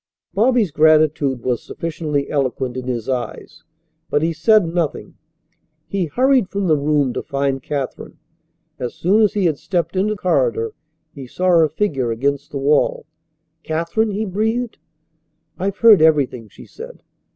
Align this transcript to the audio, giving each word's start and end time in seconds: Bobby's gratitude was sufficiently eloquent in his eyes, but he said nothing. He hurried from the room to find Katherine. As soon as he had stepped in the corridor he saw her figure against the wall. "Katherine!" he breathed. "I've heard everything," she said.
Bobby's 0.33 0.71
gratitude 0.71 1.43
was 1.43 1.61
sufficiently 1.61 2.27
eloquent 2.31 2.75
in 2.75 2.87
his 2.87 3.07
eyes, 3.07 3.63
but 4.09 4.23
he 4.23 4.33
said 4.33 4.65
nothing. 4.65 5.13
He 5.85 6.05
hurried 6.05 6.49
from 6.49 6.65
the 6.65 6.75
room 6.75 7.13
to 7.13 7.21
find 7.21 7.61
Katherine. 7.61 8.17
As 8.79 8.95
soon 8.95 9.21
as 9.21 9.33
he 9.33 9.45
had 9.45 9.59
stepped 9.59 9.95
in 9.95 10.07
the 10.07 10.15
corridor 10.15 10.73
he 11.13 11.27
saw 11.27 11.49
her 11.49 11.69
figure 11.69 12.09
against 12.11 12.49
the 12.49 12.57
wall. 12.57 13.05
"Katherine!" 13.61 14.09
he 14.09 14.25
breathed. 14.25 14.79
"I've 15.59 15.77
heard 15.77 16.01
everything," 16.01 16.49
she 16.49 16.65
said. 16.65 17.03